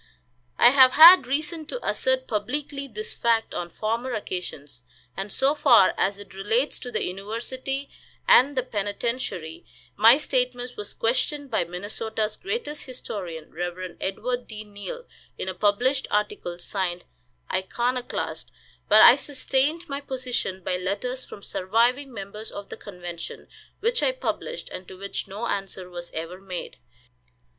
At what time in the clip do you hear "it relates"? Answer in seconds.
6.17-6.79